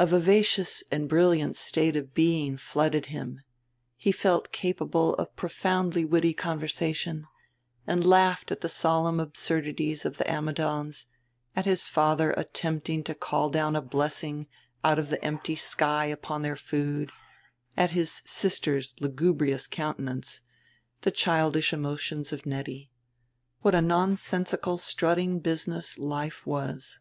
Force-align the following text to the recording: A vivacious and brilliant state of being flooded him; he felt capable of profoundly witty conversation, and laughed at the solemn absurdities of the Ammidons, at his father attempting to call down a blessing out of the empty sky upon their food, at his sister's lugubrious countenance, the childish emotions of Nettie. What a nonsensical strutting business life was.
A 0.00 0.04
vivacious 0.06 0.82
and 0.90 1.08
brilliant 1.08 1.56
state 1.56 1.94
of 1.94 2.12
being 2.12 2.56
flooded 2.56 3.06
him; 3.06 3.40
he 3.96 4.10
felt 4.10 4.50
capable 4.50 5.14
of 5.14 5.36
profoundly 5.36 6.04
witty 6.04 6.34
conversation, 6.34 7.24
and 7.86 8.04
laughed 8.04 8.50
at 8.50 8.62
the 8.62 8.68
solemn 8.68 9.20
absurdities 9.20 10.04
of 10.04 10.16
the 10.16 10.28
Ammidons, 10.28 11.06
at 11.54 11.66
his 11.66 11.86
father 11.86 12.32
attempting 12.32 13.04
to 13.04 13.14
call 13.14 13.48
down 13.48 13.76
a 13.76 13.80
blessing 13.80 14.48
out 14.82 14.98
of 14.98 15.08
the 15.08 15.24
empty 15.24 15.54
sky 15.54 16.06
upon 16.06 16.42
their 16.42 16.56
food, 16.56 17.12
at 17.76 17.92
his 17.92 18.10
sister's 18.24 18.96
lugubrious 18.98 19.68
countenance, 19.68 20.40
the 21.02 21.12
childish 21.12 21.72
emotions 21.72 22.32
of 22.32 22.44
Nettie. 22.44 22.90
What 23.62 23.76
a 23.76 23.80
nonsensical 23.80 24.78
strutting 24.78 25.38
business 25.38 25.96
life 25.96 26.44
was. 26.44 26.98